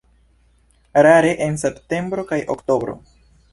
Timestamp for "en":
1.49-1.61